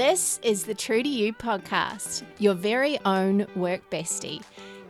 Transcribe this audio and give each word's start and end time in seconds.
This 0.00 0.40
is 0.42 0.64
the 0.64 0.72
True 0.72 1.02
to 1.02 1.08
You 1.10 1.34
podcast, 1.34 2.22
your 2.38 2.54
very 2.54 2.98
own 3.04 3.46
work 3.54 3.82
bestie. 3.90 4.42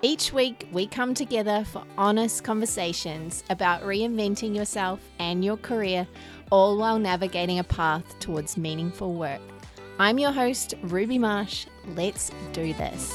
Each 0.02 0.32
week, 0.32 0.68
we 0.70 0.86
come 0.86 1.14
together 1.14 1.64
for 1.64 1.82
honest 1.98 2.44
conversations 2.44 3.42
about 3.50 3.82
reinventing 3.82 4.54
yourself 4.54 5.00
and 5.18 5.44
your 5.44 5.56
career, 5.56 6.06
all 6.52 6.78
while 6.78 7.00
navigating 7.00 7.58
a 7.58 7.64
path 7.64 8.04
towards 8.20 8.56
meaningful 8.56 9.14
work. 9.14 9.40
I'm 9.98 10.20
your 10.20 10.30
host, 10.30 10.74
Ruby 10.80 11.18
Marsh. 11.18 11.66
Let's 11.96 12.30
do 12.52 12.72
this. 12.74 13.12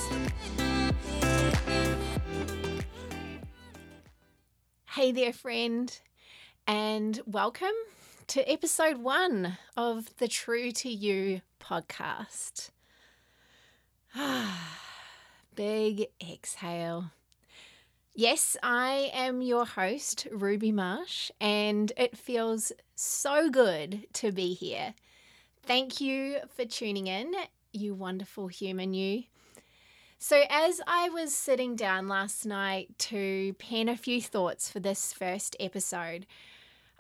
Hey 4.90 5.14
there, 5.14 5.32
friend, 5.32 5.98
and 6.68 7.22
welcome 7.26 7.72
to 8.28 8.52
episode 8.52 8.98
one 8.98 9.58
of 9.78 10.18
the 10.18 10.28
True 10.28 10.72
to 10.72 10.90
You 10.90 11.42
podcast. 11.60 12.72
Big 15.56 16.08
exhale. 16.22 17.12
Yes, 18.16 18.58
I 18.64 19.12
am 19.14 19.42
your 19.42 19.66
host, 19.66 20.28
Ruby 20.32 20.72
Marsh, 20.72 21.30
and 21.40 21.92
it 21.98 22.18
feels 22.18 22.72
so 22.96 23.50
good 23.50 24.08
to 24.14 24.32
be 24.32 24.54
here. 24.54 24.96
Thank 25.64 26.02
you 26.02 26.38
for 26.56 26.66
tuning 26.66 27.08
in, 27.08 27.34
you 27.74 27.94
wonderful 27.94 28.48
human, 28.48 28.94
you. 28.94 29.24
So, 30.18 30.44
as 30.50 30.82
I 30.88 31.10
was 31.10 31.36
sitting 31.36 31.76
down 31.76 32.08
last 32.08 32.46
night 32.46 32.98
to 33.00 33.54
pen 33.60 33.90
a 33.90 33.98
few 33.98 34.22
thoughts 34.22 34.70
for 34.70 34.80
this 34.80 35.14
first 35.14 35.56
episode, 35.60 36.26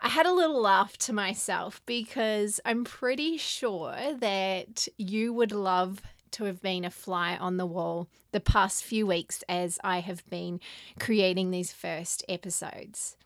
I 0.05 0.09
had 0.09 0.27
a 0.27 0.33
little 0.33 0.61
laugh 0.61 0.99
to 0.99 1.13
myself 1.13 1.81
because 1.87 2.59
I'm 2.63 2.83
pretty 2.83 3.37
sure 3.37 3.95
that 4.19 4.87
you 4.99 5.33
would 5.33 5.51
love 5.51 5.99
to 6.33 6.43
have 6.43 6.61
been 6.61 6.85
a 6.85 6.91
fly 6.91 7.35
on 7.35 7.57
the 7.57 7.65
wall 7.65 8.07
the 8.31 8.39
past 8.39 8.83
few 8.83 9.07
weeks 9.07 9.43
as 9.49 9.79
I 9.83 10.01
have 10.01 10.23
been 10.29 10.59
creating 10.99 11.49
these 11.49 11.73
first 11.73 12.23
episodes. 12.29 13.17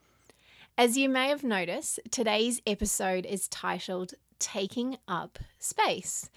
As 0.78 0.98
you 0.98 1.10
may 1.10 1.28
have 1.28 1.44
noticed, 1.44 2.00
today's 2.12 2.62
episode 2.66 3.26
is 3.26 3.50
titled 3.50 4.14
Taking 4.40 5.00
Up 5.06 5.38
Space, 5.58 6.30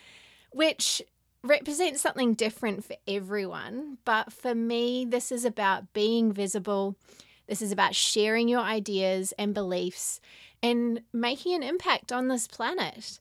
which 0.51 1.01
represents 1.45 2.01
something 2.01 2.35
different 2.35 2.85
for 2.85 2.97
everyone. 3.07 3.99
But 4.05 4.33
for 4.33 4.57
me, 4.57 5.05
this 5.05 5.31
is 5.31 5.45
about 5.45 5.93
being 5.93 6.33
visible 6.33 6.97
this 7.53 7.61
is 7.61 7.71
about 7.71 7.95
sharing 7.95 8.49
your 8.49 8.63
ideas 8.63 9.35
and 9.39 9.53
beliefs 9.53 10.23
and 10.63 11.03
making 11.13 11.53
an 11.53 11.63
impact 11.63 12.11
on 12.11 12.29
this 12.29 12.47
planet. 12.47 13.21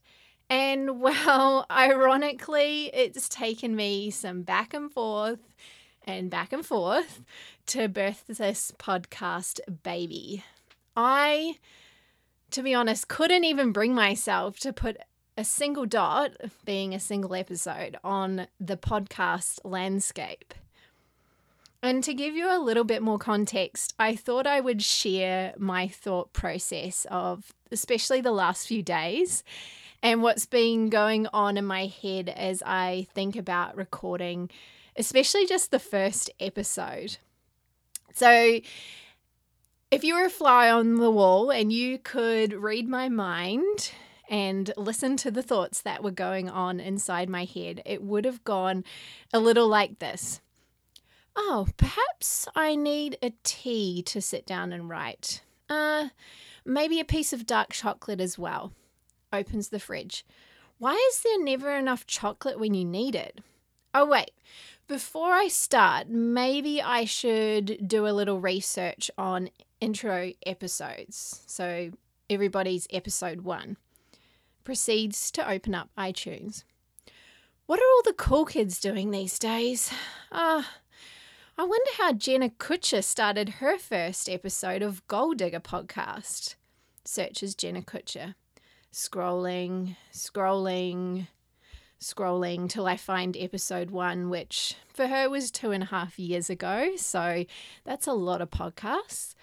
And 0.50 1.02
well, 1.02 1.66
ironically, 1.70 2.86
it's 2.94 3.28
taken 3.28 3.76
me 3.76 4.10
some 4.10 4.44
back 4.44 4.74
and 4.74 4.90
forth 4.90 5.54
and 6.08 6.30
back 6.30 6.54
and 6.54 6.66
forth 6.66 7.24
to 7.66 7.90
birth 7.90 8.24
this 8.28 8.72
podcast 8.80 9.60
baby. 9.84 10.46
I, 10.96 11.58
to 12.52 12.64
be 12.64 12.74
honest, 12.74 13.10
couldn't 13.10 13.44
even 13.44 13.74
bring 13.74 13.94
myself 13.94 14.58
to 14.62 14.72
put 14.72 14.96
a 15.36 15.44
single 15.44 15.86
dot, 15.86 16.32
being 16.64 16.96
a 16.96 17.02
single 17.02 17.36
episode, 17.36 17.98
on 18.02 18.48
the 18.62 18.78
podcast 18.78 19.60
landscape. 19.66 20.54
And 21.84 22.04
to 22.04 22.14
give 22.14 22.36
you 22.36 22.48
a 22.48 22.60
little 22.60 22.84
bit 22.84 23.02
more 23.02 23.18
context, 23.18 23.96
I 23.98 24.16
thought 24.16 24.46
I 24.46 24.62
would 24.62 24.84
share 24.84 25.54
my 25.58 25.88
thought 25.88 26.32
process 26.32 27.08
of 27.10 27.54
especially 27.72 28.22
the 28.22 28.32
last 28.32 28.68
few 28.68 28.84
days 28.84 29.44
and 30.04 30.22
what's 30.22 30.46
been 30.46 30.90
going 30.90 31.28
on 31.34 31.58
in 31.58 31.66
my 31.66 31.88
head 31.88 32.30
as 32.30 32.62
I 32.66 33.08
think 33.14 33.36
about 33.36 33.76
recording, 33.76 34.50
especially 34.96 35.48
just 35.48 35.72
the 35.72 35.80
first 35.80 36.30
episode. 36.40 37.18
So, 38.14 38.60
if 39.90 40.04
you 40.04 40.16
were 40.16 40.26
a 40.26 40.30
fly 40.30 40.70
on 40.70 40.96
the 40.98 41.12
wall 41.12 41.50
and 41.52 41.72
you 41.72 41.98
could 41.98 42.54
read 42.54 42.88
my 42.88 43.10
mind 43.10 43.92
and 44.30 44.72
listen 44.78 45.18
to 45.18 45.32
the 45.32 45.44
thoughts 45.44 45.82
that 45.82 46.04
were 46.04 46.12
going 46.12 46.50
on 46.50 46.80
inside 46.80 47.30
my 47.30 47.44
head, 47.44 47.82
it 47.86 48.02
would 48.02 48.24
have 48.24 48.44
gone 48.44 48.86
a 49.34 49.40
little 49.40 49.68
like 49.68 50.00
this. 50.00 50.42
Oh, 51.36 51.68
perhaps 51.78 52.48
I 52.56 52.76
need 52.76 53.18
a 53.22 53.34
tea 53.44 54.02
to 54.04 54.22
sit 54.22 54.46
down 54.46 54.74
and 54.74 54.90
write. 54.90 55.42
Uh, 55.70 56.10
maybe 56.66 57.00
a 57.00 57.06
piece 57.06 57.32
of 57.34 57.46
dark 57.46 57.72
chocolate 57.72 58.20
as 58.20 58.38
well. 58.38 58.74
Opens 59.32 59.70
the 59.70 59.80
fridge. 59.80 60.26
Why 60.78 60.94
is 61.12 61.22
there 61.22 61.42
never 61.44 61.76
enough 61.76 62.06
chocolate 62.08 62.60
when 62.60 62.74
you 62.74 62.84
need 62.84 63.16
it? 63.16 63.40
Oh, 63.94 64.06
wait. 64.06 64.32
Before 64.88 65.32
I 65.32 65.48
start, 65.48 66.10
maybe 66.10 66.82
I 66.82 67.06
should 67.06 67.88
do 67.88 68.08
a 68.08 68.10
little 68.12 68.40
research 68.40 69.10
on 69.18 69.50
intro 69.80 70.34
episodes. 70.46 71.44
So, 71.48 71.92
everybody's 72.30 72.88
episode 72.92 73.42
one. 73.42 73.78
Proceeds 74.64 75.32
to 75.32 75.50
open 75.50 75.76
up 75.76 75.90
iTunes. 75.98 76.64
What 77.68 77.80
are 77.80 77.84
all 77.96 78.04
the 78.04 78.14
cool 78.14 78.46
kids 78.46 78.80
doing 78.80 79.12
these 79.12 79.40
days? 79.40 79.92
Ah, 80.32 80.60
uh, 80.60 80.64
I 81.58 81.64
wonder 81.64 81.92
how 81.98 82.14
Jenna 82.14 82.50
Kutcher 82.50 83.04
started 83.04 83.50
her 83.60 83.78
first 83.78 84.30
episode 84.30 84.82
of 84.82 85.06
Goal 85.08 85.34
Digger 85.34 85.60
podcast. 85.60 86.56
Searches 87.06 87.56
Jenna 87.56 87.82
Kutcher. 87.82 88.36
Scrolling, 88.92 89.96
scrolling, 90.14 91.28
scrolling 92.00 92.68
till 92.68 92.88
I 92.88 92.98
find 92.98 93.38
episode 93.38 93.92
one, 93.92 94.30
which 94.30 94.76
for 94.94 95.08
her 95.08 95.30
was 95.30 95.52
two 95.52 95.72
and 95.72 95.84
a 95.84 95.88
half 95.88 96.18
years 96.18 96.50
ago. 96.50 96.96
So 96.98 97.46
that's 97.84 98.08
a 98.08 98.14
lot 98.14 98.42
of 98.42 98.50
podcasts. 98.50 99.36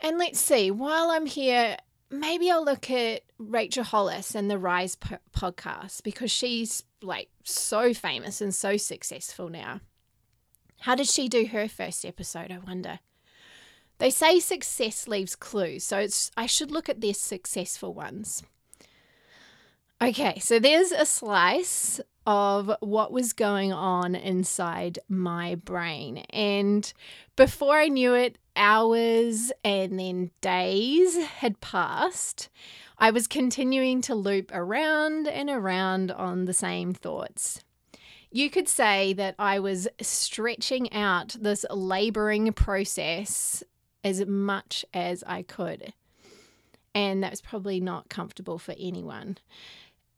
And 0.00 0.18
let's 0.18 0.38
see, 0.38 0.70
while 0.70 1.10
I'm 1.10 1.26
here, 1.26 1.76
maybe 2.10 2.50
I'll 2.50 2.64
look 2.64 2.90
at 2.90 3.22
Rachel 3.38 3.82
Hollis 3.82 4.34
and 4.34 4.50
the 4.50 4.58
Rise 4.58 4.94
po- 4.94 5.18
podcast 5.32 6.04
because 6.04 6.30
she's 6.30 6.84
like 7.02 7.28
so 7.44 7.92
famous 7.92 8.40
and 8.40 8.54
so 8.54 8.76
successful 8.76 9.48
now. 9.48 9.80
How 10.80 10.94
did 10.94 11.08
she 11.08 11.28
do 11.28 11.46
her 11.46 11.68
first 11.68 12.04
episode, 12.04 12.50
I 12.50 12.58
wonder? 12.58 13.00
They 13.98 14.10
say 14.10 14.38
success 14.38 15.08
leaves 15.08 15.34
clues, 15.34 15.84
so 15.84 15.98
it's 15.98 16.30
I 16.36 16.46
should 16.46 16.70
look 16.70 16.88
at 16.88 17.00
their 17.00 17.14
successful 17.14 17.92
ones. 17.92 18.42
Okay, 20.00 20.38
so 20.38 20.60
there's 20.60 20.92
a 20.92 21.04
slice 21.04 22.00
of 22.24 22.70
what 22.78 23.10
was 23.10 23.32
going 23.32 23.72
on 23.72 24.14
inside 24.14 25.00
my 25.08 25.56
brain. 25.56 26.18
And 26.30 26.92
before 27.34 27.76
I 27.76 27.88
knew 27.88 28.14
it, 28.14 28.38
hours 28.54 29.50
and 29.64 29.98
then 29.98 30.30
days 30.40 31.16
had 31.16 31.60
passed. 31.60 32.48
I 32.98 33.10
was 33.10 33.26
continuing 33.26 34.00
to 34.02 34.14
loop 34.14 34.50
around 34.52 35.26
and 35.26 35.50
around 35.50 36.12
on 36.12 36.44
the 36.44 36.52
same 36.52 36.92
thoughts. 36.92 37.64
You 38.30 38.50
could 38.50 38.68
say 38.68 39.12
that 39.14 39.34
I 39.38 39.58
was 39.58 39.88
stretching 40.00 40.92
out 40.92 41.36
this 41.40 41.64
laboring 41.70 42.52
process 42.52 43.62
as 44.04 44.24
much 44.26 44.84
as 44.92 45.24
I 45.26 45.42
could. 45.42 45.92
And 46.94 47.22
that 47.22 47.30
was 47.30 47.40
probably 47.40 47.80
not 47.80 48.08
comfortable 48.08 48.58
for 48.58 48.74
anyone. 48.78 49.38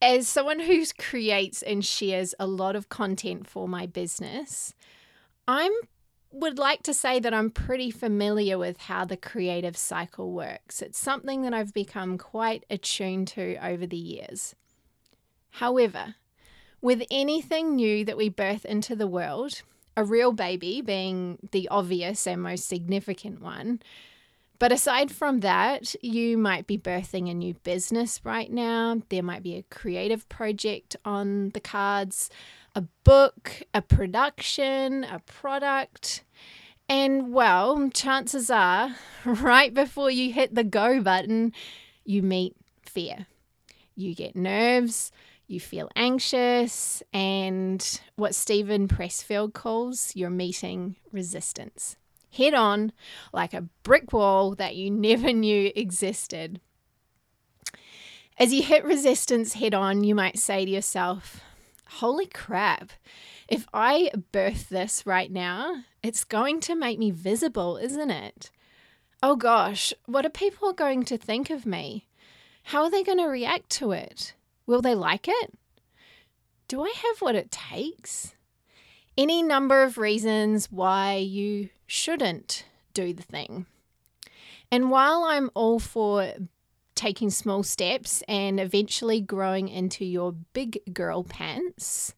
As 0.02 0.26
someone 0.26 0.60
who 0.60 0.84
creates 0.98 1.62
and 1.62 1.84
shares 1.84 2.34
a 2.40 2.46
lot 2.46 2.74
of 2.74 2.88
content 2.88 3.46
for 3.46 3.68
my 3.68 3.86
business, 3.86 4.74
I 5.46 5.70
would 6.32 6.58
like 6.58 6.82
to 6.84 6.94
say 6.94 7.20
that 7.20 7.34
I'm 7.34 7.50
pretty 7.50 7.90
familiar 7.90 8.56
with 8.56 8.78
how 8.78 9.04
the 9.04 9.16
creative 9.16 9.76
cycle 9.76 10.32
works. 10.32 10.80
It's 10.80 10.98
something 10.98 11.42
that 11.42 11.52
I've 11.52 11.74
become 11.74 12.18
quite 12.18 12.64
attuned 12.70 13.28
to 13.28 13.56
over 13.64 13.86
the 13.86 13.96
years. 13.96 14.54
However, 15.50 16.14
with 16.82 17.02
anything 17.10 17.76
new 17.76 18.04
that 18.04 18.16
we 18.16 18.28
birth 18.28 18.64
into 18.64 18.96
the 18.96 19.06
world, 19.06 19.62
a 19.96 20.04
real 20.04 20.32
baby 20.32 20.80
being 20.80 21.38
the 21.52 21.68
obvious 21.68 22.26
and 22.26 22.42
most 22.42 22.68
significant 22.68 23.40
one. 23.40 23.80
But 24.58 24.72
aside 24.72 25.10
from 25.10 25.40
that, 25.40 25.94
you 26.02 26.36
might 26.36 26.66
be 26.66 26.76
birthing 26.78 27.30
a 27.30 27.34
new 27.34 27.54
business 27.54 28.20
right 28.24 28.52
now. 28.52 29.00
There 29.08 29.22
might 29.22 29.42
be 29.42 29.56
a 29.56 29.62
creative 29.64 30.28
project 30.28 30.96
on 31.04 31.50
the 31.50 31.60
cards, 31.60 32.28
a 32.74 32.82
book, 33.04 33.62
a 33.72 33.80
production, 33.80 35.04
a 35.04 35.20
product. 35.20 36.24
And 36.90 37.32
well, 37.32 37.88
chances 37.88 38.50
are, 38.50 38.96
right 39.24 39.72
before 39.72 40.10
you 40.10 40.30
hit 40.30 40.54
the 40.54 40.64
go 40.64 41.00
button, 41.00 41.52
you 42.04 42.22
meet 42.22 42.54
fear. 42.82 43.26
You 43.96 44.14
get 44.14 44.36
nerves, 44.36 45.10
you 45.50 45.60
feel 45.60 45.90
anxious, 45.96 47.02
and 47.12 48.00
what 48.16 48.34
Steven 48.34 48.86
Pressfield 48.86 49.52
calls 49.52 50.14
your 50.14 50.30
meeting 50.30 50.96
resistance. 51.12 51.96
Head 52.32 52.54
on 52.54 52.92
like 53.32 53.52
a 53.52 53.66
brick 53.82 54.12
wall 54.12 54.54
that 54.54 54.76
you 54.76 54.90
never 54.90 55.32
knew 55.32 55.72
existed. 55.74 56.60
As 58.38 58.54
you 58.54 58.62
hit 58.62 58.84
resistance 58.84 59.54
head 59.54 59.74
on, 59.74 60.04
you 60.04 60.14
might 60.14 60.38
say 60.38 60.64
to 60.64 60.70
yourself, 60.70 61.40
Holy 61.94 62.26
crap, 62.26 62.92
if 63.48 63.66
I 63.74 64.12
birth 64.30 64.68
this 64.68 65.04
right 65.04 65.30
now, 65.30 65.82
it's 66.02 66.24
going 66.24 66.60
to 66.60 66.76
make 66.76 66.98
me 66.98 67.10
visible, 67.10 67.76
isn't 67.76 68.10
it? 68.10 68.50
Oh 69.22 69.34
gosh, 69.34 69.92
what 70.06 70.24
are 70.24 70.30
people 70.30 70.72
going 70.72 71.04
to 71.04 71.18
think 71.18 71.50
of 71.50 71.66
me? 71.66 72.06
How 72.62 72.84
are 72.84 72.90
they 72.90 73.02
going 73.02 73.18
to 73.18 73.26
react 73.26 73.68
to 73.70 73.90
it? 73.90 74.34
Will 74.70 74.82
they 74.82 74.94
like 74.94 75.26
it? 75.26 75.52
Do 76.68 76.84
I 76.84 76.94
have 76.94 77.20
what 77.20 77.34
it 77.34 77.50
takes? 77.50 78.36
Any 79.18 79.42
number 79.42 79.82
of 79.82 79.98
reasons 79.98 80.70
why 80.70 81.16
you 81.16 81.70
shouldn't 81.88 82.64
do 82.94 83.12
the 83.12 83.24
thing. 83.24 83.66
And 84.70 84.88
while 84.88 85.24
I'm 85.24 85.50
all 85.54 85.80
for 85.80 86.34
taking 86.94 87.30
small 87.30 87.64
steps 87.64 88.22
and 88.28 88.60
eventually 88.60 89.20
growing 89.20 89.66
into 89.66 90.04
your 90.04 90.34
big 90.52 90.78
girl 90.92 91.24
pants, 91.24 92.14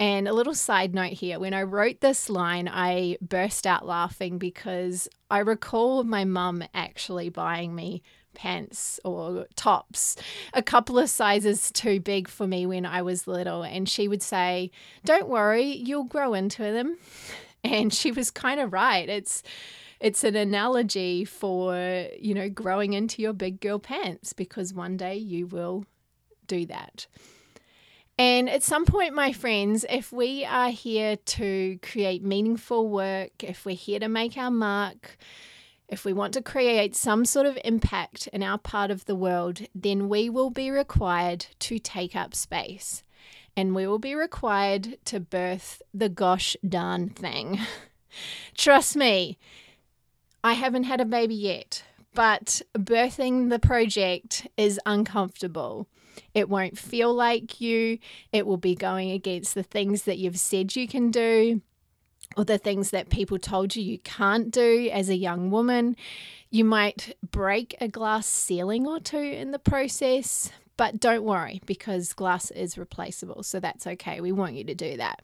and 0.00 0.26
a 0.26 0.32
little 0.32 0.56
side 0.56 0.96
note 0.96 1.12
here 1.12 1.38
when 1.38 1.54
I 1.54 1.62
wrote 1.62 2.00
this 2.00 2.28
line, 2.28 2.68
I 2.68 3.18
burst 3.20 3.68
out 3.68 3.86
laughing 3.86 4.38
because 4.38 5.08
I 5.30 5.38
recall 5.38 6.02
my 6.02 6.24
mum 6.24 6.64
actually 6.74 7.28
buying 7.28 7.72
me 7.76 8.02
pants 8.34 8.98
or 9.04 9.46
tops 9.56 10.16
a 10.52 10.62
couple 10.62 10.98
of 10.98 11.10
sizes 11.10 11.70
too 11.70 12.00
big 12.00 12.28
for 12.28 12.46
me 12.46 12.66
when 12.66 12.86
I 12.86 13.02
was 13.02 13.26
little. 13.26 13.62
And 13.62 13.88
she 13.88 14.08
would 14.08 14.22
say, 14.22 14.70
Don't 15.04 15.28
worry, 15.28 15.64
you'll 15.64 16.04
grow 16.04 16.34
into 16.34 16.62
them. 16.62 16.98
And 17.64 17.94
she 17.94 18.10
was 18.10 18.32
kind 18.32 18.58
of 18.58 18.72
right. 18.72 19.08
It's 19.08 19.44
it's 20.00 20.24
an 20.24 20.34
analogy 20.34 21.24
for, 21.24 22.08
you 22.18 22.34
know, 22.34 22.48
growing 22.48 22.92
into 22.92 23.22
your 23.22 23.32
big 23.32 23.60
girl 23.60 23.78
pants 23.78 24.32
because 24.32 24.74
one 24.74 24.96
day 24.96 25.14
you 25.14 25.46
will 25.46 25.86
do 26.48 26.66
that. 26.66 27.06
And 28.18 28.50
at 28.50 28.62
some 28.62 28.84
point, 28.84 29.14
my 29.14 29.32
friends, 29.32 29.86
if 29.88 30.12
we 30.12 30.44
are 30.44 30.70
here 30.70 31.16
to 31.16 31.78
create 31.82 32.22
meaningful 32.22 32.88
work, 32.88 33.42
if 33.42 33.64
we're 33.64 33.76
here 33.76 34.00
to 34.00 34.08
make 34.08 34.36
our 34.36 34.50
mark, 34.50 35.16
if 35.92 36.06
we 36.06 36.12
want 36.14 36.32
to 36.32 36.40
create 36.40 36.96
some 36.96 37.26
sort 37.26 37.44
of 37.44 37.58
impact 37.66 38.26
in 38.32 38.42
our 38.42 38.56
part 38.56 38.90
of 38.90 39.04
the 39.04 39.14
world, 39.14 39.60
then 39.74 40.08
we 40.08 40.30
will 40.30 40.48
be 40.48 40.70
required 40.70 41.44
to 41.58 41.78
take 41.78 42.16
up 42.16 42.34
space. 42.34 43.04
And 43.54 43.74
we 43.74 43.86
will 43.86 43.98
be 43.98 44.14
required 44.14 44.96
to 45.04 45.20
birth 45.20 45.82
the 45.92 46.08
gosh 46.08 46.56
darn 46.66 47.10
thing. 47.10 47.60
Trust 48.56 48.96
me, 48.96 49.36
I 50.42 50.54
haven't 50.54 50.84
had 50.84 51.02
a 51.02 51.04
baby 51.04 51.34
yet, 51.34 51.84
but 52.14 52.62
birthing 52.72 53.50
the 53.50 53.58
project 53.58 54.46
is 54.56 54.80
uncomfortable. 54.86 55.86
It 56.32 56.48
won't 56.48 56.78
feel 56.78 57.12
like 57.12 57.60
you. 57.60 57.98
It 58.32 58.46
will 58.46 58.56
be 58.56 58.74
going 58.74 59.10
against 59.10 59.54
the 59.54 59.62
things 59.62 60.04
that 60.04 60.16
you've 60.16 60.40
said 60.40 60.74
you 60.74 60.88
can 60.88 61.10
do 61.10 61.60
or 62.36 62.44
the 62.44 62.58
things 62.58 62.90
that 62.90 63.10
people 63.10 63.38
told 63.38 63.76
you 63.76 63.82
you 63.82 63.98
can't 63.98 64.50
do 64.50 64.88
as 64.92 65.08
a 65.08 65.16
young 65.16 65.50
woman. 65.50 65.96
You 66.50 66.64
might 66.64 67.16
break 67.30 67.76
a 67.80 67.88
glass 67.88 68.26
ceiling 68.26 68.86
or 68.86 69.00
two 69.00 69.18
in 69.18 69.52
the 69.52 69.58
process, 69.58 70.50
but 70.76 71.00
don't 71.00 71.24
worry 71.24 71.62
because 71.66 72.12
glass 72.12 72.50
is 72.50 72.78
replaceable. 72.78 73.42
So 73.42 73.60
that's 73.60 73.86
okay. 73.86 74.20
We 74.20 74.32
want 74.32 74.54
you 74.54 74.64
to 74.64 74.74
do 74.74 74.96
that. 74.96 75.22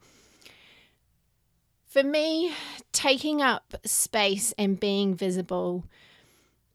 For 1.86 2.02
me, 2.02 2.52
taking 2.92 3.40
up 3.40 3.74
space 3.84 4.52
and 4.58 4.78
being 4.78 5.14
visible, 5.14 5.84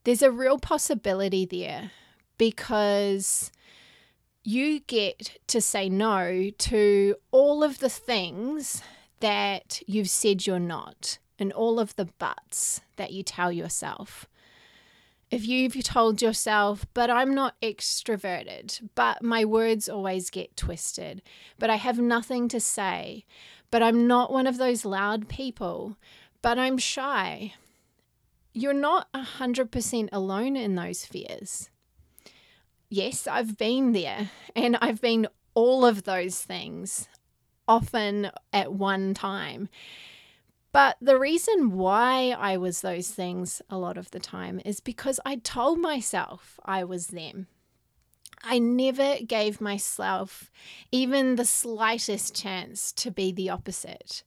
there's 0.03 0.23
a 0.23 0.31
real 0.31 0.57
possibility 0.57 1.45
there 1.45 1.91
because 2.37 3.51
you 4.43 4.81
get 4.81 5.37
to 5.47 5.61
say 5.61 5.87
no 5.87 6.49
to 6.57 7.15
all 7.31 7.63
of 7.63 7.79
the 7.79 7.89
things 7.89 8.81
that 9.23 9.81
you've 9.87 10.09
said 10.09 10.45
you're 10.45 10.59
not 10.59 11.17
and 11.39 11.51
all 11.53 11.79
of 11.79 11.95
the 11.95 12.09
buts 12.19 12.81
that 12.97 13.11
you 13.11 13.23
tell 13.23 13.51
yourself. 13.51 14.27
If 15.31 15.47
you've 15.47 15.81
told 15.83 16.21
yourself, 16.21 16.85
but 16.93 17.09
I'm 17.09 17.33
not 17.33 17.55
extroverted, 17.61 18.89
but 18.93 19.23
my 19.23 19.45
words 19.45 19.87
always 19.87 20.29
get 20.29 20.55
twisted, 20.55 21.21
but 21.57 21.69
I 21.69 21.77
have 21.77 21.97
nothing 21.97 22.47
to 22.49 22.59
say, 22.59 23.25
but 23.71 23.81
I'm 23.81 24.05
not 24.05 24.31
one 24.31 24.45
of 24.45 24.57
those 24.57 24.85
loud 24.85 25.29
people, 25.29 25.97
but 26.41 26.59
I'm 26.59 26.77
shy, 26.77 27.53
you're 28.53 28.73
not 28.73 29.11
100% 29.13 30.09
alone 30.11 30.55
in 30.55 30.75
those 30.75 31.05
fears 31.05 31.71
yes, 32.93 33.25
I've 33.25 33.57
been 33.57 33.93
there 33.93 34.29
and 34.55 34.77
I've 34.79 35.01
been 35.01 35.27
all 35.55 35.83
of 35.83 36.03
those 36.03 36.39
things, 36.39 37.07
often 37.67 38.31
at 38.51 38.73
one 38.73 39.13
time. 39.13 39.69
But 40.71 40.97
the 40.99 41.19
reason 41.19 41.71
why 41.71 42.35
I 42.37 42.57
was 42.57 42.81
those 42.81 43.09
things 43.09 43.61
a 43.69 43.77
lot 43.77 43.97
of 43.97 44.09
the 44.11 44.19
time 44.19 44.59
is 44.65 44.79
because 44.79 45.19
I 45.23 45.35
told 45.35 45.79
myself 45.79 46.59
I 46.65 46.83
was 46.83 47.07
them. 47.07 47.47
I 48.43 48.59
never 48.59 49.17
gave 49.25 49.61
myself 49.61 50.51
even 50.91 51.35
the 51.35 51.45
slightest 51.45 52.35
chance 52.35 52.91
to 52.93 53.11
be 53.11 53.31
the 53.31 53.49
opposite. 53.49 54.23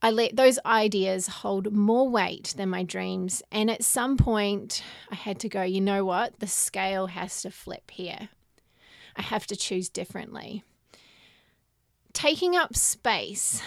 I 0.00 0.10
let 0.10 0.34
those 0.34 0.58
ideas 0.66 1.28
hold 1.28 1.72
more 1.72 2.08
weight 2.08 2.54
than 2.56 2.70
my 2.70 2.82
dreams. 2.82 3.40
And 3.52 3.70
at 3.70 3.84
some 3.84 4.16
point, 4.16 4.82
I 5.10 5.14
had 5.14 5.38
to 5.40 5.48
go, 5.48 5.62
you 5.62 5.80
know 5.80 6.04
what? 6.04 6.40
The 6.40 6.48
scale 6.48 7.06
has 7.06 7.42
to 7.42 7.50
flip 7.52 7.92
here. 7.92 8.30
I 9.14 9.22
have 9.22 9.46
to 9.46 9.56
choose 9.56 9.88
differently. 9.88 10.64
Taking 12.12 12.54
up 12.56 12.76
space 12.76 13.62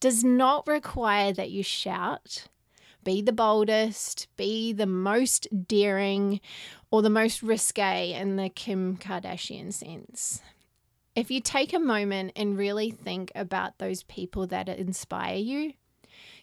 does 0.00 0.24
not 0.24 0.66
require 0.66 1.32
that 1.32 1.50
you 1.50 1.62
shout, 1.62 2.48
be 3.04 3.22
the 3.22 3.32
boldest, 3.32 4.26
be 4.36 4.72
the 4.72 4.86
most 4.86 5.46
daring, 5.68 6.40
or 6.90 7.02
the 7.02 7.10
most 7.10 7.42
risque 7.42 8.12
in 8.12 8.36
the 8.36 8.48
Kim 8.48 8.96
Kardashian 8.96 9.72
sense. 9.72 10.40
If 11.14 11.30
you 11.30 11.40
take 11.40 11.72
a 11.72 11.78
moment 11.78 12.32
and 12.36 12.56
really 12.56 12.90
think 12.90 13.30
about 13.34 13.78
those 13.78 14.02
people 14.04 14.46
that 14.48 14.68
inspire 14.68 15.36
you, 15.36 15.74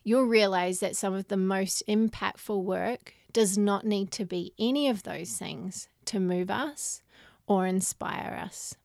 you'll 0.03 0.23
realize 0.23 0.79
that 0.79 0.95
some 0.95 1.13
of 1.13 1.27
the 1.27 1.37
most 1.37 1.83
impactful 1.87 2.63
work 2.63 3.13
does 3.33 3.57
not 3.57 3.85
need 3.85 4.11
to 4.11 4.25
be 4.25 4.53
any 4.59 4.87
of 4.87 5.03
those 5.03 5.33
things 5.37 5.89
to 6.05 6.19
move 6.19 6.49
us 6.49 7.01
or 7.47 7.65
inspire 7.65 8.39
us. 8.41 8.75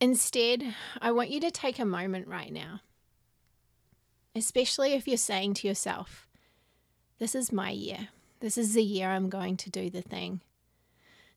Instead, 0.00 0.74
I 1.00 1.12
want 1.12 1.30
you 1.30 1.40
to 1.40 1.50
take 1.50 1.78
a 1.78 1.84
moment 1.84 2.26
right 2.26 2.52
now, 2.52 2.80
especially 4.34 4.92
if 4.92 5.06
you're 5.06 5.16
saying 5.16 5.54
to 5.54 5.68
yourself, 5.68 6.28
This 7.18 7.34
is 7.34 7.52
my 7.52 7.70
year. 7.70 8.08
This 8.40 8.58
is 8.58 8.74
the 8.74 8.82
year 8.82 9.08
I'm 9.08 9.30
going 9.30 9.56
to 9.58 9.70
do 9.70 9.88
the 9.88 10.02
thing. 10.02 10.40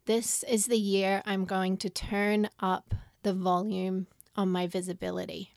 This 0.05 0.43
is 0.43 0.65
the 0.65 0.77
year 0.77 1.21
I'm 1.25 1.45
going 1.45 1.77
to 1.77 1.89
turn 1.89 2.49
up 2.59 2.93
the 3.23 3.33
volume 3.33 4.07
on 4.35 4.49
my 4.49 4.67
visibility. 4.67 5.53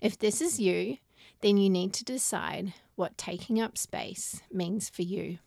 If 0.00 0.18
this 0.18 0.40
is 0.40 0.58
you, 0.58 0.98
then 1.40 1.56
you 1.56 1.70
need 1.70 1.92
to 1.94 2.04
decide 2.04 2.74
what 2.96 3.16
taking 3.16 3.60
up 3.60 3.78
space 3.78 4.42
means 4.52 4.88
for 4.88 5.02
you. 5.02 5.38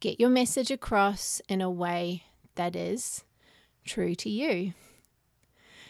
Get 0.00 0.20
your 0.20 0.30
message 0.30 0.70
across 0.70 1.40
in 1.48 1.60
a 1.60 1.70
way 1.70 2.24
that 2.56 2.76
is 2.76 3.24
true 3.84 4.14
to 4.16 4.30
you. 4.30 4.74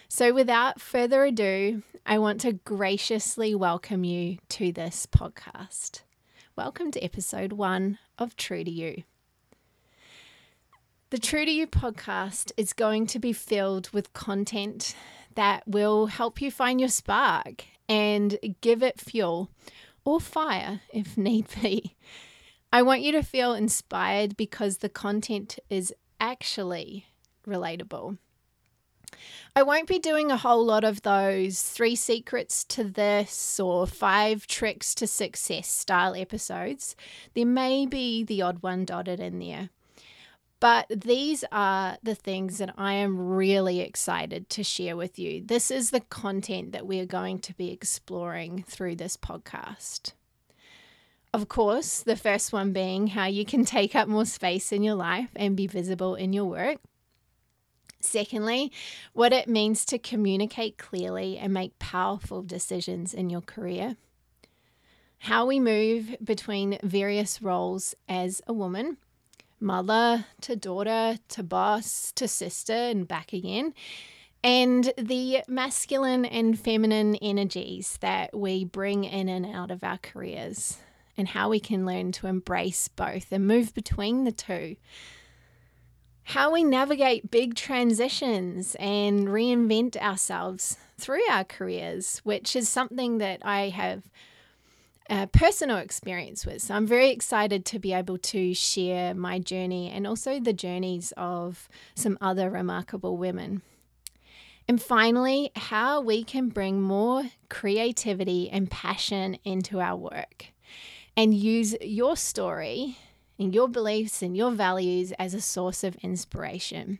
So, 0.08 0.32
without 0.32 0.80
further 0.80 1.24
ado, 1.24 1.82
I 2.06 2.18
want 2.18 2.40
to 2.42 2.52
graciously 2.52 3.54
welcome 3.54 4.04
you 4.04 4.38
to 4.50 4.70
this 4.70 5.06
podcast. 5.06 6.02
Welcome 6.54 6.90
to 6.92 7.02
episode 7.02 7.54
one 7.54 7.98
of 8.18 8.36
True 8.36 8.62
to 8.64 8.70
You. 8.70 9.02
The 11.10 11.18
True 11.18 11.46
to 11.46 11.50
You 11.50 11.66
podcast 11.66 12.52
is 12.56 12.74
going 12.74 13.06
to 13.08 13.18
be 13.18 13.32
filled 13.32 13.90
with 13.90 14.12
content 14.12 14.94
that 15.34 15.66
will 15.66 16.06
help 16.06 16.40
you 16.40 16.50
find 16.50 16.80
your 16.80 16.90
spark 16.90 17.64
and 17.88 18.38
give 18.60 18.82
it 18.82 19.00
fuel 19.00 19.50
or 20.04 20.20
fire 20.20 20.82
if 20.92 21.16
need 21.16 21.46
be. 21.62 21.96
I 22.70 22.82
want 22.82 23.02
you 23.02 23.12
to 23.12 23.22
feel 23.22 23.54
inspired 23.54 24.36
because 24.36 24.78
the 24.78 24.88
content 24.88 25.58
is 25.70 25.94
actually 26.20 27.06
relatable. 27.46 28.18
I 29.56 29.62
won't 29.62 29.88
be 29.88 29.98
doing 29.98 30.30
a 30.30 30.36
whole 30.36 30.64
lot 30.64 30.84
of 30.84 31.02
those 31.02 31.62
three 31.62 31.96
secrets 31.96 32.64
to 32.64 32.84
this 32.84 33.60
or 33.60 33.86
five 33.86 34.46
tricks 34.46 34.94
to 34.96 35.06
success 35.06 35.68
style 35.68 36.14
episodes. 36.14 36.96
There 37.34 37.46
may 37.46 37.86
be 37.86 38.24
the 38.24 38.42
odd 38.42 38.62
one 38.62 38.84
dotted 38.84 39.20
in 39.20 39.38
there. 39.38 39.70
But 40.60 40.86
these 40.88 41.44
are 41.52 41.98
the 42.02 42.14
things 42.14 42.56
that 42.56 42.72
I 42.78 42.94
am 42.94 43.18
really 43.18 43.80
excited 43.80 44.48
to 44.50 44.64
share 44.64 44.96
with 44.96 45.18
you. 45.18 45.42
This 45.44 45.70
is 45.70 45.90
the 45.90 46.00
content 46.00 46.72
that 46.72 46.86
we 46.86 47.00
are 47.00 47.06
going 47.06 47.40
to 47.40 47.52
be 47.52 47.70
exploring 47.70 48.64
through 48.66 48.96
this 48.96 49.16
podcast. 49.16 50.14
Of 51.34 51.48
course, 51.48 52.00
the 52.00 52.16
first 52.16 52.52
one 52.52 52.72
being 52.72 53.08
how 53.08 53.26
you 53.26 53.44
can 53.44 53.64
take 53.64 53.94
up 53.94 54.08
more 54.08 54.24
space 54.24 54.72
in 54.72 54.82
your 54.82 54.94
life 54.94 55.30
and 55.36 55.56
be 55.56 55.66
visible 55.66 56.14
in 56.14 56.32
your 56.32 56.46
work. 56.46 56.78
Secondly, 58.04 58.70
what 59.12 59.32
it 59.32 59.48
means 59.48 59.84
to 59.86 59.98
communicate 59.98 60.78
clearly 60.78 61.38
and 61.38 61.52
make 61.52 61.78
powerful 61.78 62.42
decisions 62.42 63.14
in 63.14 63.30
your 63.30 63.40
career. 63.40 63.96
How 65.18 65.46
we 65.46 65.58
move 65.58 66.16
between 66.22 66.78
various 66.82 67.40
roles 67.40 67.94
as 68.08 68.42
a 68.46 68.52
woman 68.52 68.98
mother 69.60 70.26
to 70.42 70.54
daughter 70.54 71.18
to 71.28 71.42
boss 71.42 72.12
to 72.12 72.28
sister 72.28 72.74
and 72.74 73.08
back 73.08 73.32
again. 73.32 73.74
And 74.42 74.92
the 74.98 75.42
masculine 75.48 76.26
and 76.26 76.58
feminine 76.58 77.16
energies 77.16 77.96
that 78.02 78.36
we 78.36 78.64
bring 78.64 79.04
in 79.04 79.30
and 79.30 79.46
out 79.46 79.70
of 79.70 79.82
our 79.82 79.96
careers, 79.96 80.76
and 81.16 81.28
how 81.28 81.48
we 81.48 81.60
can 81.60 81.86
learn 81.86 82.12
to 82.12 82.26
embrace 82.26 82.88
both 82.88 83.32
and 83.32 83.46
move 83.46 83.72
between 83.72 84.24
the 84.24 84.32
two 84.32 84.76
how 86.24 86.50
we 86.50 86.64
navigate 86.64 87.30
big 87.30 87.54
transitions 87.54 88.74
and 88.80 89.28
reinvent 89.28 89.96
ourselves 89.96 90.78
through 90.96 91.22
our 91.30 91.44
careers, 91.44 92.20
which 92.24 92.56
is 92.56 92.68
something 92.68 93.18
that 93.18 93.40
I 93.44 93.68
have 93.68 94.04
a 95.10 95.26
personal 95.26 95.76
experience 95.76 96.46
with. 96.46 96.62
So 96.62 96.74
I'm 96.74 96.86
very 96.86 97.10
excited 97.10 97.66
to 97.66 97.78
be 97.78 97.92
able 97.92 98.16
to 98.18 98.54
share 98.54 99.14
my 99.14 99.38
journey 99.38 99.90
and 99.90 100.06
also 100.06 100.40
the 100.40 100.54
journeys 100.54 101.12
of 101.16 101.68
some 101.94 102.16
other 102.20 102.48
remarkable 102.48 103.18
women. 103.18 103.60
And 104.66 104.80
finally, 104.80 105.50
how 105.56 106.00
we 106.00 106.24
can 106.24 106.48
bring 106.48 106.80
more 106.80 107.24
creativity 107.50 108.48
and 108.48 108.70
passion 108.70 109.36
into 109.44 109.78
our 109.78 109.96
work 109.96 110.46
and 111.16 111.34
use 111.34 111.76
your 111.82 112.16
story 112.16 112.96
and 113.38 113.54
your 113.54 113.68
beliefs 113.68 114.22
and 114.22 114.36
your 114.36 114.50
values 114.50 115.12
as 115.18 115.34
a 115.34 115.40
source 115.40 115.84
of 115.84 115.96
inspiration. 115.96 116.98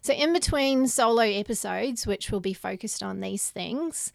So, 0.00 0.12
in 0.12 0.32
between 0.32 0.86
solo 0.86 1.22
episodes, 1.22 2.06
which 2.06 2.30
will 2.30 2.40
be 2.40 2.52
focused 2.52 3.02
on 3.02 3.20
these 3.20 3.50
things, 3.50 4.12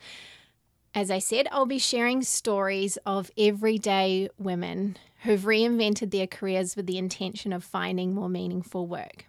as 0.95 1.11
I 1.11 1.19
said, 1.19 1.47
I'll 1.51 1.65
be 1.65 1.79
sharing 1.79 2.21
stories 2.21 2.97
of 3.05 3.31
everyday 3.37 4.29
women 4.37 4.97
who've 5.23 5.41
reinvented 5.41 6.11
their 6.11 6.27
careers 6.27 6.75
with 6.75 6.85
the 6.85 6.97
intention 6.97 7.51
of 7.51 7.63
finding 7.63 8.13
more 8.13 8.29
meaningful 8.29 8.87
work. 8.87 9.25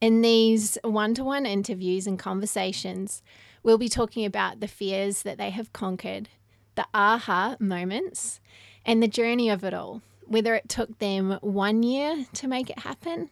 In 0.00 0.22
these 0.22 0.78
one 0.82 1.14
to 1.14 1.24
one 1.24 1.46
interviews 1.46 2.06
and 2.06 2.18
conversations, 2.18 3.22
we'll 3.62 3.78
be 3.78 3.88
talking 3.88 4.24
about 4.24 4.60
the 4.60 4.68
fears 4.68 5.22
that 5.22 5.38
they 5.38 5.50
have 5.50 5.72
conquered, 5.72 6.28
the 6.76 6.86
aha 6.94 7.56
moments, 7.58 8.40
and 8.84 9.02
the 9.02 9.08
journey 9.08 9.50
of 9.50 9.64
it 9.64 9.74
all 9.74 10.02
whether 10.28 10.54
it 10.54 10.68
took 10.68 10.98
them 10.98 11.38
one 11.40 11.82
year 11.82 12.26
to 12.34 12.48
make 12.48 12.70
it 12.70 12.80
happen 12.80 13.30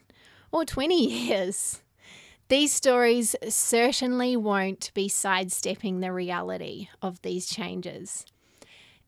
or 0.50 0.64
20 0.64 0.94
years. 0.94 1.82
These 2.48 2.72
stories 2.72 3.34
certainly 3.48 4.36
won't 4.36 4.92
be 4.94 5.08
sidestepping 5.08 6.00
the 6.00 6.12
reality 6.12 6.88
of 7.02 7.20
these 7.22 7.46
changes. 7.46 8.24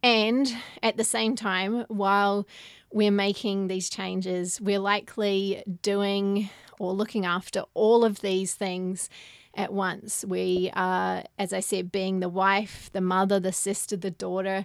And 0.02 0.54
at 0.82 0.96
the 0.96 1.04
same 1.04 1.36
time, 1.36 1.84
while 1.88 2.46
we're 2.92 3.10
making 3.10 3.68
these 3.68 3.90
changes, 3.90 4.60
we're 4.60 4.78
likely 4.78 5.62
doing 5.82 6.50
or 6.78 6.92
looking 6.92 7.24
after 7.24 7.64
all 7.74 8.04
of 8.04 8.20
these 8.20 8.54
things 8.54 9.08
at 9.54 9.72
once. 9.72 10.24
We 10.24 10.70
are, 10.74 11.24
as 11.38 11.52
I 11.52 11.60
said, 11.60 11.90
being 11.90 12.20
the 12.20 12.28
wife, 12.28 12.90
the 12.92 13.00
mother, 13.00 13.40
the 13.40 13.52
sister, 13.52 13.96
the 13.96 14.10
daughter, 14.10 14.64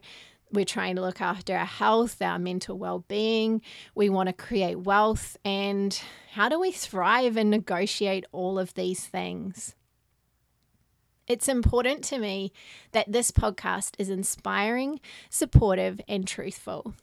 we're 0.53 0.65
trying 0.65 0.95
to 0.95 1.01
look 1.01 1.19
after 1.19 1.55
our 1.55 1.65
health, 1.65 2.22
our 2.22 2.38
mental 2.39 2.77
well 2.77 3.03
being. 3.07 3.62
We 3.95 4.10
want 4.10 4.27
to 4.27 4.33
create 4.33 4.79
wealth. 4.79 5.36
And 5.43 6.00
how 6.33 6.48
do 6.48 6.60
we 6.60 6.72
thrive 6.72 7.36
and 7.36 7.50
negotiate 7.50 8.25
all 8.31 8.60
of 8.60 8.74
these 8.75 9.05
things? 9.05 9.75
It's 11.27 11.48
important 11.48 12.03
to 12.05 12.19
me 12.19 12.51
that 12.91 13.12
this 13.12 13.31
podcast 13.31 13.95
is 13.98 14.10
inspiring, 14.10 15.00
supportive, 15.29 16.00
and 16.07 16.27
truthful. 16.27 16.93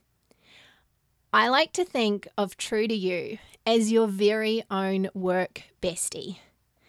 I 1.32 1.48
like 1.48 1.72
to 1.74 1.84
think 1.84 2.28
of 2.36 2.56
True 2.56 2.86
to 2.86 2.94
You 2.94 3.38
as 3.66 3.90
your 3.90 4.06
very 4.06 4.62
own 4.70 5.08
work 5.14 5.62
bestie. 5.82 6.38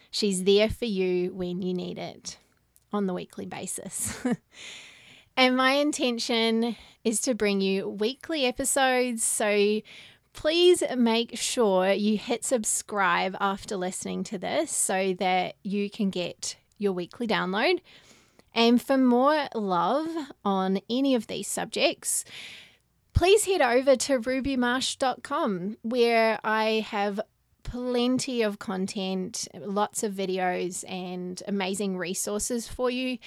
She's 0.09 0.43
there 0.43 0.69
for 0.69 0.85
you 0.85 1.33
when 1.33 1.61
you 1.61 1.73
need 1.73 1.97
it 1.97 2.37
on 2.91 3.07
the 3.07 3.13
weekly 3.13 3.45
basis. 3.45 4.17
And 5.37 5.55
my 5.55 5.73
intention 5.73 6.75
is 7.03 7.21
to 7.21 7.33
bring 7.33 7.61
you 7.61 7.89
weekly 7.89 8.45
episodes. 8.45 9.23
So 9.23 9.81
please 10.33 10.83
make 10.95 11.37
sure 11.37 11.91
you 11.91 12.17
hit 12.17 12.45
subscribe 12.45 13.35
after 13.39 13.75
listening 13.75 14.23
to 14.25 14.37
this 14.37 14.71
so 14.71 15.13
that 15.19 15.55
you 15.63 15.89
can 15.89 16.09
get 16.09 16.55
your 16.77 16.93
weekly 16.93 17.27
download. 17.27 17.79
And 18.53 18.81
for 18.81 18.97
more 18.97 19.47
love 19.55 20.07
on 20.43 20.79
any 20.89 21.15
of 21.15 21.27
these 21.27 21.47
subjects, 21.47 22.25
please 23.13 23.45
head 23.45 23.61
over 23.61 23.95
to 23.95 24.19
rubymarsh.com 24.19 25.77
where 25.83 26.39
I 26.43 26.85
have 26.89 27.21
plenty 27.63 28.41
of 28.41 28.59
content, 28.59 29.47
lots 29.53 30.03
of 30.03 30.13
videos, 30.13 30.83
and 30.89 31.41
amazing 31.47 31.97
resources 31.97 32.67
for 32.67 32.89
you. 32.89 33.17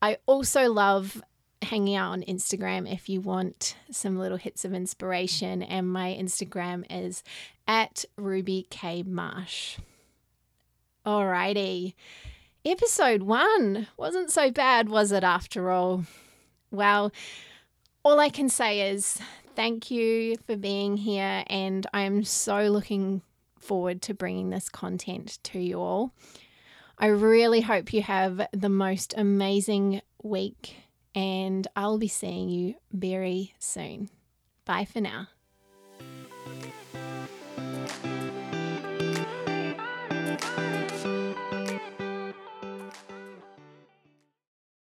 I 0.00 0.18
also 0.26 0.72
love 0.72 1.20
hanging 1.62 1.96
out 1.96 2.12
on 2.12 2.22
Instagram 2.22 2.92
if 2.92 3.08
you 3.08 3.20
want 3.20 3.76
some 3.90 4.18
little 4.18 4.38
hits 4.38 4.64
of 4.64 4.74
inspiration. 4.74 5.62
And 5.62 5.88
my 5.88 6.16
Instagram 6.18 6.84
is 6.90 7.22
at 7.66 8.04
Ruby 8.16 8.66
K 8.70 9.02
Marsh. 9.02 9.78
Alrighty. 11.06 11.94
Episode 12.64 13.22
one 13.22 13.86
wasn't 13.96 14.30
so 14.30 14.50
bad, 14.50 14.88
was 14.88 15.12
it, 15.12 15.24
after 15.24 15.70
all? 15.70 16.04
Well, 16.70 17.12
all 18.04 18.20
I 18.20 18.28
can 18.28 18.48
say 18.48 18.90
is 18.90 19.18
thank 19.56 19.90
you 19.90 20.36
for 20.46 20.56
being 20.56 20.96
here, 20.96 21.44
and 21.46 21.86
I 21.92 22.02
am 22.02 22.24
so 22.24 22.68
looking 22.68 23.22
forward 23.58 24.02
to 24.02 24.14
bringing 24.14 24.50
this 24.50 24.68
content 24.68 25.38
to 25.44 25.58
you 25.58 25.80
all. 25.80 26.12
I 26.98 27.06
really 27.06 27.60
hope 27.60 27.92
you 27.92 28.02
have 28.02 28.46
the 28.52 28.68
most 28.68 29.14
amazing 29.16 30.02
week 30.22 30.76
and 31.14 31.66
I'll 31.76 31.98
be 31.98 32.08
seeing 32.08 32.48
you 32.48 32.74
very 32.92 33.54
soon. 33.58 34.10
Bye 34.64 34.84
for 34.84 35.00
now. 35.00 35.28